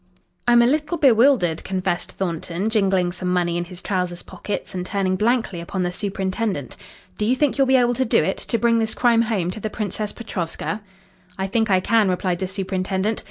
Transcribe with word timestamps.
"I'm 0.47 0.63
a 0.63 0.65
little 0.65 0.97
bewildered," 0.97 1.63
confessed 1.63 2.13
Thornton, 2.13 2.71
jingling 2.71 3.11
some 3.11 3.31
money 3.31 3.55
in 3.55 3.65
his 3.65 3.83
trousers 3.83 4.23
pockets 4.23 4.73
and 4.73 4.83
turning 4.83 5.15
blankly 5.15 5.61
upon 5.61 5.83
the 5.83 5.91
superintendent. 5.93 6.75
"Do 7.19 7.23
you 7.27 7.35
think 7.35 7.59
you'll 7.59 7.67
be 7.67 7.75
able 7.75 7.93
to 7.93 8.03
do 8.05 8.23
it 8.23 8.37
to 8.37 8.57
bring 8.57 8.79
this 8.79 8.95
crime 8.95 9.21
home 9.21 9.51
to 9.51 9.59
the 9.59 9.69
Princess 9.69 10.11
Petrovska?" 10.11 10.81
"I 11.37 11.45
think 11.45 11.69
I 11.69 11.81
can," 11.81 12.09
replied 12.09 12.39
the 12.39 12.47
superintendent. 12.47 13.19